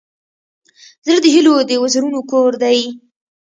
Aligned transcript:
زړه 1.05 1.17
د 1.23 1.25
هيلو 1.35 1.55
د 1.69 1.71
وزرونو 1.83 2.19
کور 2.31 2.51
دی. 2.63 2.79